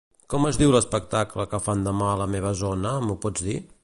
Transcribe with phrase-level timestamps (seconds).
[0.33, 3.59] Com es diu l'espectacle que fan demà a la meva zona, m'ho pots dir?